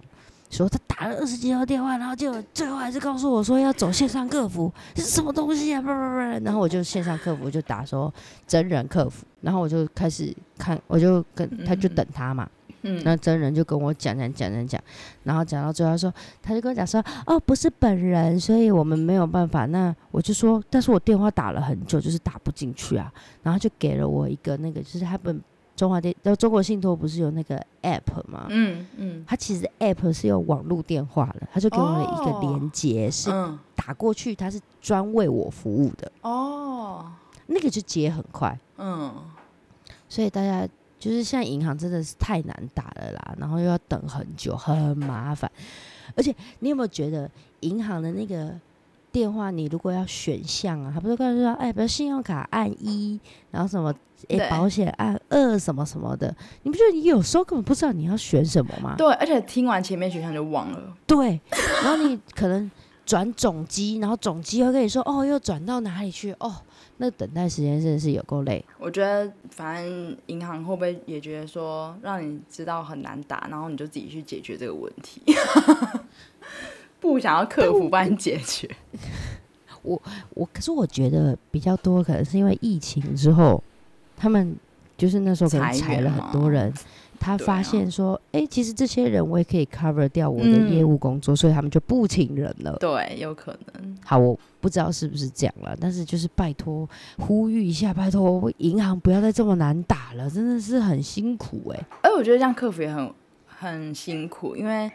[0.54, 5.82] 说他打了二十几通电话，然后就最后还是告诉我说要走线上客服，这是什么东西啊？
[5.82, 8.14] 不不不，然后我就线上客服就打说
[8.48, 12.48] 真人客服，然后我就开始看，我就跟他就等他嘛，
[12.84, 14.82] 嗯，那真人就跟我讲讲讲讲讲，
[15.24, 19.66] 然后讲到最后他说，他就跟我讲说，哦，不是本人，所以我们没有办法。
[19.66, 23.12] 那我就说，但是我电话打了很久，就是打不进去啊。
[23.42, 25.42] 然后就给了我一个那个，就是他们
[25.76, 28.46] 中华电，呃，中国信托不是有那个 app 吗？
[28.50, 37.12] 嗯嗯它其实 app 是有网络电话的，他就给我了一个哦连接，是嗯，打过去，它是专为我服务的，哦，
[37.48, 38.58] 那个就接很快。
[38.78, 39.14] 嗯，
[40.08, 40.68] 所以大家
[41.00, 45.52] 就是现在银行真的是太难打了啦，然后又要等很久，很麻烦。
[46.16, 47.30] 而且你有没有觉得
[47.62, 48.54] 银行的那个
[49.14, 53.20] 电话，你如果要选项啊，他不是告诉说，哎，比如信用卡按一，
[53.52, 53.94] 然后什么，
[54.28, 58.96] 哎，对保险按二，什么什么的，你不觉得你有时候根本不知道你要选什么吗？
[58.98, 60.98] 对，而且听完前面选项就忘了。
[61.06, 61.40] 对，
[61.84, 62.70] 然后你可能
[63.06, 66.32] 转总机，然后总机会跟你说，哦，又转到哪里去？
[66.40, 66.52] 哦，
[66.98, 68.66] 那等待时间真的是有够累。
[68.80, 75.22] 我觉得，反正银行会不会也觉得说，让你知道很难打，然后你就自己去解决这个问题，
[77.04, 78.70] 不想要客服帮你解决。
[79.84, 80.02] 我
[80.34, 83.62] 我可是我觉得比较多，可能是因为疫情之后，
[84.16, 84.56] 他们
[84.98, 86.74] 就是那时候可能裁裁了很多人，
[87.20, 92.78] 他发现说，哎、其实这些人我也可以 cover 掉我的嗯业务工作，所以他们就不请人了。
[92.80, 93.98] 对，有可能。
[94.06, 96.90] 好，我不知道是不是这样了，但是就是拜托
[97.20, 103.14] 呼吁一下，拜托银行不要再这么难打了，真的是很辛苦哎、而我觉得这样客服也很
[103.46, 104.90] 很辛苦，因为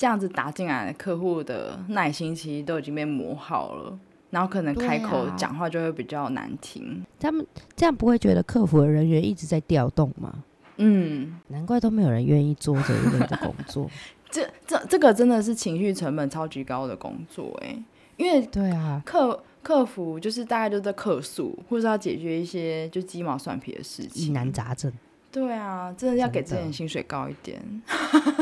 [0.00, 3.98] 这样子打进来的客户的耐心其实都已经被磨好了，
[4.30, 7.04] 然后可能开口啊讲话就会比较难听。
[7.18, 10.42] 他们这样不会觉得客服的人员一直在调动吗？
[10.78, 13.90] 嗯，难怪都没有人愿意做这一类的工作。
[14.30, 17.76] 这这这个真的是情绪成本超级高的工作哎、
[18.16, 24.32] 因为对啊，客客服就是大概就在客诉，或是要解决一些就鸡毛蒜皮的事情疑情。
[24.32, 24.90] 难杂症，
[25.32, 27.60] 对啊，真的要给真的薪水高一点。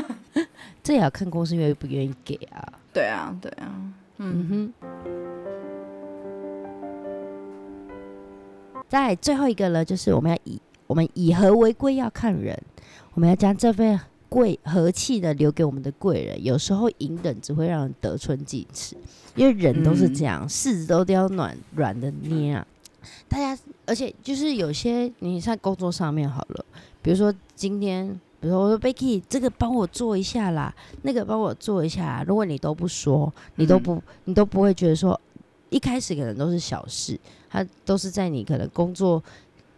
[0.83, 2.67] 这也要看公司愿不愿意给啊。
[2.95, 3.71] 对啊，对啊，
[4.17, 4.73] 嗯哼。
[8.89, 12.59] 再最后一个呢，就是我们要以我们以和为贵，要看人，
[13.13, 16.43] 我们要将这份贵和气的留给我们的贵人。
[16.43, 18.97] 有时候隐忍只会让人得寸进尺，
[19.35, 22.67] 因为人都是这样，柿子都要软软的捏啊。
[23.29, 26.65] 大家，而且就是有些你在工作上面好了，
[27.01, 28.09] 比如说今天，
[28.41, 32.25] 比如说我说 Becky，这个帮我做一下啦，那个帮我做一下啦。
[32.27, 35.19] 如果你都不说，你都不，你都不会觉得说，
[35.71, 39.23] 一开始可能都是小事，它都是在你可能工作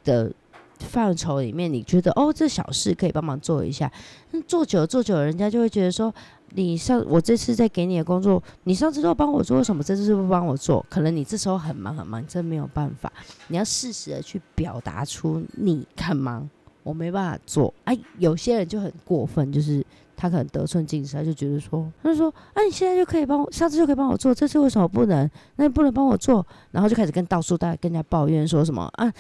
[0.05, 0.33] 的
[0.81, 3.91] 范畴里面，你觉得哦这小事可以帮忙做一下，
[4.33, 6.13] 那做久了做久了，人家就会觉得说。
[6.55, 10.85] 你上我这次在给你的工作，你上次都帮我做，为什么这次是不帮我做？
[10.91, 13.13] 可能你这时候很忙很忙，真没有办法。
[13.47, 16.51] 你要适时的去表达出你很忙，
[16.83, 17.73] 我没办法做。
[17.85, 19.81] 哎，有些人就很过分，就是
[20.17, 25.31] 他可能得寸进尺，他就觉得说，他就说，哎，你现在就可以帮我，上次就可以帮我做，这次为什么不能？
[25.55, 29.13] 那你不能帮我做，然后就开始跟到处大跟人家抱怨说什么啊？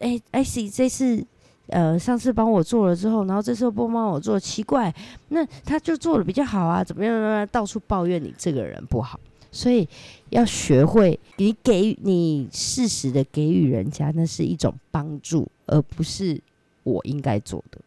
[0.00, 1.24] 哎哎，C 这次。
[1.72, 4.92] 呃，上次帮我做了之后，然后这次又不帮我做，奇怪，
[5.28, 7.46] 那他就做的比较好啊，怎么样？
[7.52, 9.20] 到处抱怨你这个人不好，
[9.52, 9.88] 所以
[10.30, 16.42] 要学会你给你适时的给予人家，那是一种帮助，而不是
[16.82, 17.78] 我应该做的。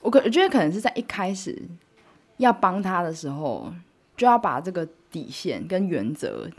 [0.00, 1.56] 我可我觉得可能是在一开始
[2.38, 3.72] 要帮他的时候，
[4.16, 6.50] 就要把这个底线跟原则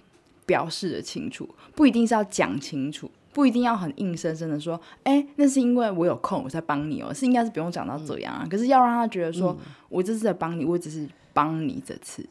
[0.45, 3.11] 表示的清楚，不一定是要讲清楚。
[3.35, 8.47] 不一定要很硬生生的说，哎，那是因为我有空我才帮你哦，是应该是不用讲到这样啊。
[8.49, 9.53] 可是要让他觉得说，
[9.89, 12.25] 我这是在帮你，我只是帮你这次，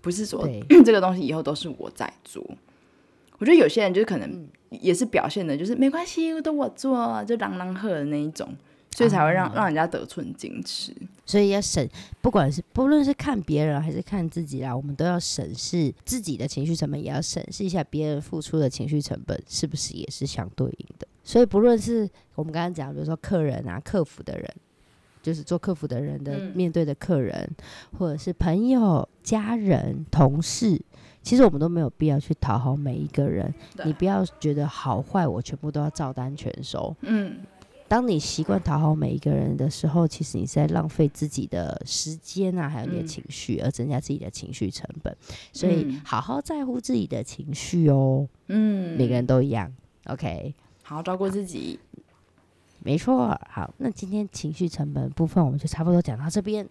[0.00, 0.48] 不是说
[0.86, 2.40] 这个东西以后都是我在做。
[3.38, 8.48] 我觉得有些人就是可能也是表现的，就是没关系，都我做，就朗朗喝的那一种。
[8.92, 10.90] 所以才会让让人家得寸进尺，
[11.26, 11.86] 所以要审，
[12.22, 21.06] 不管是不论是看别人还是看自己啦，我们都要审视自己的情绪成本，也要审视一下别人付出的情绪成本是不是也是相对应的。
[21.24, 24.48] 所以不论是我们刚刚讲，比如说客人啊、客服的人，
[25.20, 27.50] 就是做客服的人的面对的客人，
[27.98, 30.80] 或者是朋友、家人、同事，
[31.22, 33.52] 其实我们都没有必要去讨好每一个人。
[33.84, 36.94] 你不要觉得好坏，我全部都要照单全收。
[37.00, 37.40] 嗯。
[37.88, 45.16] 当你习惯讨好每一个人的时候，其实你是在浪费自己的时间啊，还有你的情绪，而增加自己的情绪成本。
[45.52, 48.28] 所以，好好在乎自己的情绪哦。
[48.48, 49.72] 嗯，每个人都一样。
[50.06, 51.78] OK，好好照顾自己。
[52.80, 53.38] 没错。
[53.48, 56.68] 好，那今天情绪成本部分我们就差不多讲到这边。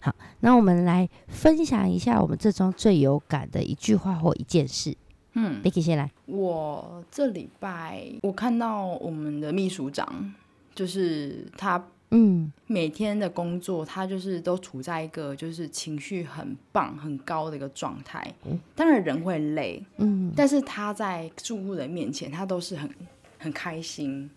[0.00, 4.96] 好，那我们来分享一下我们这中最有感的一句话或一件事。
[5.34, 6.10] 嗯，Vicky 先来。
[6.26, 10.34] 我这礼拜我看到我们的秘书长，
[10.74, 18.34] 就是他，嗯，每天的工作他就是都处在一个就是情绪很棒很高的一个状态。
[18.74, 22.90] 当然人会累，嗯，但是他在住户的面前，他都是很
[23.38, 24.28] 很开心，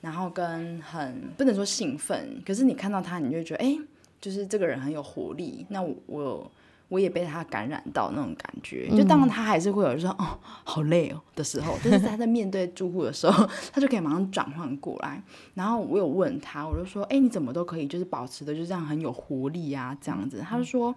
[0.00, 3.78] 然后跟很不能说兴奋，可是你看到他，你就觉得哎，
[4.20, 5.66] 就是这个人很有活力。
[5.68, 5.94] 那我。
[6.06, 6.50] 我
[6.98, 15.22] 也被他感染到那种感觉，就当然他还是会有说哦好累哦的时候，但是他在面对住户的时候， 他就可以马上转换过来。
[15.54, 20.40] 然后我有问他，我就说，哎，你怎么都可以就是保持的就这样很有活力啊这样子？
[20.40, 20.94] 他就说，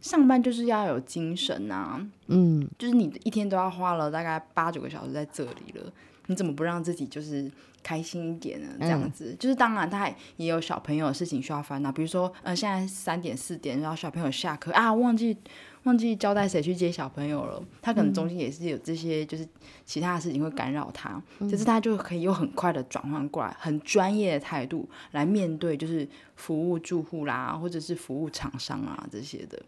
[0.00, 5.92] 上班就是要有精神啊，嗯，就是你一天都要花了大概八九个小时在这里了，
[6.26, 7.50] 你怎么不让自己就是？
[7.82, 15.36] 开心一点呢，这样子就是当然，他也有小朋友的事情需要烦恼，比如说，呃，现在三点四点，然后小朋友下课啊，忘记
[15.84, 19.46] 忘记交代谁去接小朋友了，他可能中间也是有这些就是
[19.84, 29.62] 其他的事情会干扰他，就是他就可以有很快的转换过来，很专业的态度来面对就是服务住户啦，或者是服务厂商啊这些的，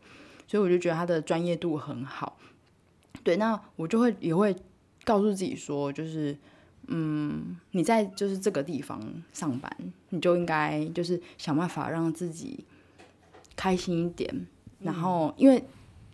[0.48, 2.36] 所以我就觉得他的专业度很好。
[3.22, 4.56] 对，那我就会也会
[5.08, 6.36] 告诉自己说，就是。
[6.90, 8.98] 嗯，你在就是这个地方
[9.30, 9.70] 上班，
[10.08, 12.64] 你就应该就是想办法让自己
[13.54, 14.46] 开心一点。
[14.80, 15.62] 然后，因为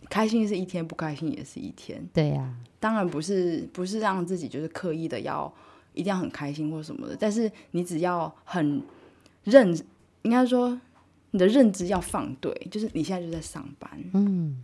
[0.09, 2.05] 开心是一天，不开心也是一天。
[2.13, 5.49] 对呀，当然不是不是让自己就是刻意的要
[5.93, 7.15] 一定要很开心或什么的。
[7.17, 8.83] 但是你只要很
[9.45, 9.73] 认，
[10.23, 10.77] 应该说
[11.31, 14.61] 你的认知要放对，就是你现在就在上班，嗯，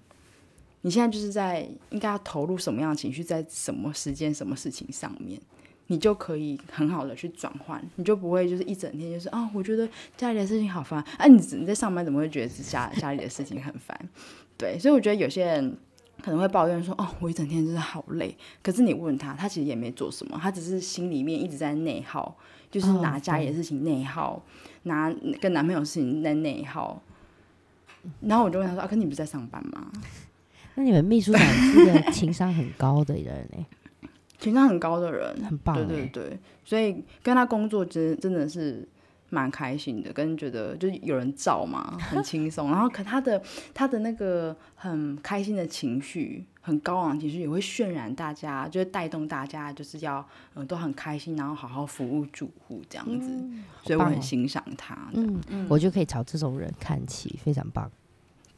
[0.81, 5.39] 你现在就是在应该要投入什么样的情绪，在什么时间、什么事情上面。
[5.87, 11.03] 你就可以很好的去转换，你就不会就是一整天就是啊，我觉得家里的事情好烦。
[11.17, 13.99] 哎，你你在上班怎么会觉得是家家里的事情很烦？
[14.57, 15.77] 对，所以我觉得有些人
[16.21, 18.33] 可能会抱怨说，哦，我一整天真的好累。
[18.63, 22.37] 可是你问他，他其实也没做什么，他只是心里面一直在内耗，
[22.69, 24.41] 就是拿家里的事情内耗，
[24.83, 27.01] 拿跟男朋友事情在内耗。
[28.21, 29.91] 然后我就问他说，啊，可你不是在上班吗？
[30.75, 33.65] 那你们秘书长是个情商很高的人呢？
[34.39, 35.75] 情商很高的人，很棒。
[35.75, 38.87] 对对对，所以跟他工作真真的是
[39.29, 42.71] 蛮开心的，跟觉得就是有人照嘛，很 轻松。
[42.71, 43.39] 然后可他的
[43.73, 53.29] 他的那个很开心的情绪，很高昂情绪，也会渲染大家，就是带动大家，就是要嗯都很开心，然后好好服务住户这样子。
[53.83, 54.97] 所以我很欣赏他。
[55.13, 57.91] 嗯嗯，我就可以朝这种人看齐，非常棒。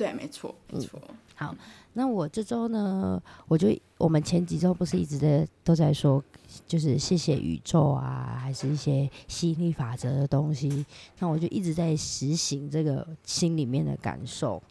[0.04, 1.00] 对，没错，没错。
[1.34, 1.56] 好
[1.94, 6.22] 那我这周呢，我就我们前几周不是一直在都在说，
[6.68, 10.86] 就是谢谢宇宙啊，还是一些吸引力法则的东西。
[11.20, 14.62] 那我就一直在实行这个心里面的感受。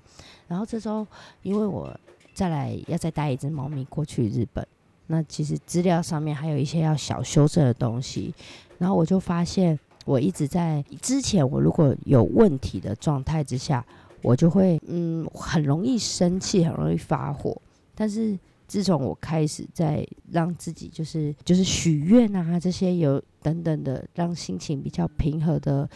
[0.47, 1.07] 然后这周，
[1.41, 1.99] 因为我
[2.35, 4.66] 再来要再带一只猫咪过去日本，
[5.07, 8.35] 那其实资料上面还有一些要小修正的东西。
[8.76, 13.83] 然后我就发现，我一直在之前我如果有问题的状态之下。
[14.22, 17.60] 我就会嗯很容易生气，很容易发火。
[17.94, 25.88] 但是自从我开始在让自己就是就是许愿啊这些有等等的让心情比较平和的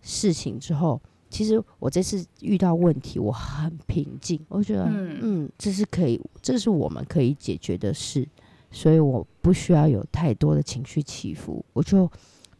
[0.00, 4.40] 事情之后，其实我这次遇到问题我很平静。
[4.48, 8.26] 我觉得嗯这是可以，这是我们可以解决的事，
[8.70, 12.10] 所以我不需要有太多的情绪起伏，我就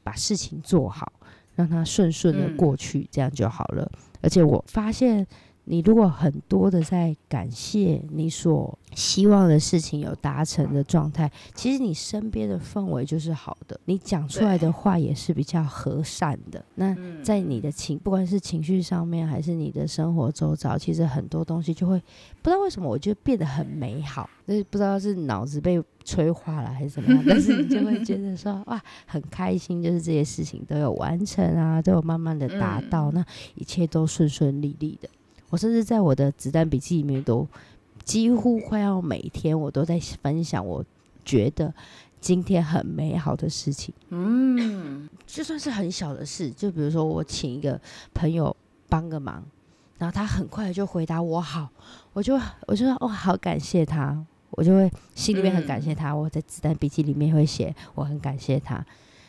[0.03, 1.11] 把事情做好，
[1.55, 3.91] 让它顺顺的过去，这样就好了。
[4.25, 5.27] 而且我发现，
[5.65, 16.65] 你如果很多的在感谢你所希望的事情有达成的状态，其实你身边的氛围就是好的，你讲出来的话也是比较和善的。
[16.75, 21.99] 那在你的情，不管是情绪上面，还是你的生活周遭，其实很多东西就会
[22.43, 24.29] 不知道为什么，我觉得变得很美好。
[24.47, 35.09] 那不知道是脑子被催化了还是怎么样， 但是你就会觉得说哇，很开心，就是这些事情都有完成啊，都有慢慢的达到，那一切都顺顺利利的。
[35.55, 37.47] 我甚至在我的子弹笔记里面都
[38.03, 40.85] 几乎快要每天我都在分享，我
[41.25, 41.73] 觉得
[42.21, 43.95] 今天很美好的事情。
[44.09, 47.81] 嗯，就算是很小的事，就比如说我请一个
[48.13, 48.55] 朋友
[48.89, 49.45] 帮个忙，
[49.97, 51.69] 然后他很快就回答我好，
[52.13, 52.35] 我就
[52.67, 54.27] 我就说哦，好感谢他。
[54.51, 58.85] 我就会心里面很感谢他，我在子弹笔记里面会写我很感谢他。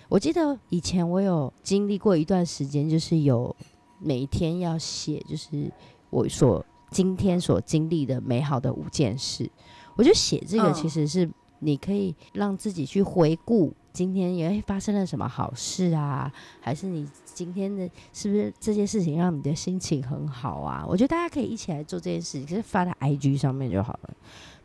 [0.09, 3.55] 我记得以前我有经历过一段时间，就是有
[3.99, 5.71] 每天要写，就是
[6.15, 9.51] 我所今天所经历的美好的五件事。
[9.97, 20.85] 我就写这个，其实是你可以让自己去回顾今天也发生了什么好事啊，还是你今天的是不是这件事情让你的心情很好啊？
[20.87, 24.15] 我觉得大家可以一起来做这件事情，其实发在 IG 上面就好了。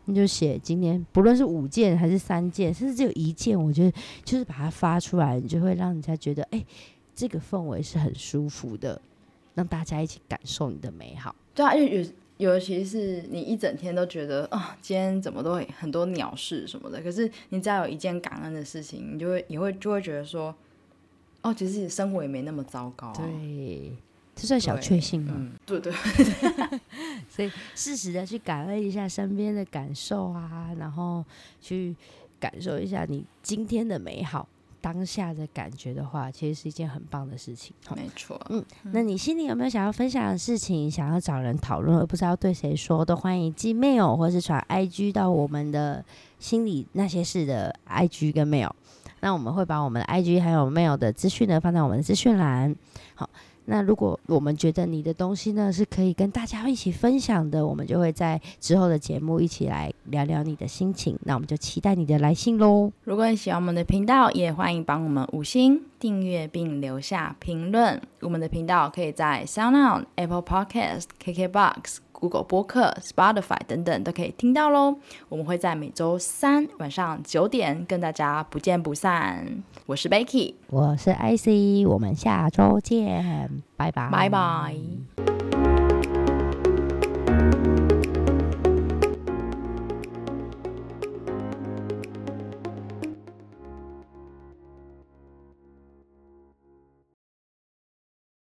[0.05, 6.65] 你就写今天，不论是五件还是三件，甚至只有一件，我觉得就是把它发出来，你就会让人家觉得，哎，
[7.15, 9.01] 这个氛围是很舒服的，
[9.55, 11.35] 让大家一起感受你的美好。
[11.61, 12.03] 对啊，因为
[12.39, 20.55] 有尤其是你一整天都觉得啊，今天怎么都会很多鸟事什么的，可是你只要有一件感恩的事情，你就会也会就会觉得说，
[21.43, 23.13] 哦，其实生活也没那么糟糕。
[23.13, 23.93] 对。
[24.33, 25.51] 这算小确幸吗？
[25.67, 25.93] 对对，
[27.29, 31.23] 所以适时的去感恩一下身边的感受啊，然后
[31.61, 31.95] 去
[32.39, 34.49] 感受一下你今天的美好，
[34.81, 37.75] 当下的感觉的话，其实是一件很棒的事情。
[37.95, 46.05] 没错，嗯，那你心里有没有想要分享的事情，想要找人讨论，而不知道对谁说，都欢迎寄 mail 或是传 IG 到我们的
[46.39, 48.71] 心里那些事的 IG 跟 mail。
[49.21, 52.75] 那我们会把我们的 IG 还有 mail 的资讯呢放在我们的资讯栏。
[53.15, 53.29] 好。
[53.67, 61.17] 那如果我们觉得你的东西呢是可以跟大家一起分享的，我们就会在之后的节目一起来聊聊你的心情。
[61.25, 62.91] 那我们就期待你的来信喽！
[63.05, 68.01] 如果你喜欢我们的频道，也欢迎帮我们五星订阅并留下评论。
[68.21, 71.99] 我们的频道可以在 SoundOn、Apple Podcast、KKBox。
[72.21, 74.95] Google 播客、Spotify 等等都可以听到喽。
[75.31, 79.63] 我们会在每周三晚上九点跟大家不见不散。
[79.91, 84.77] 我是 Becky，我是 IC，我们下周见，拜拜，拜拜。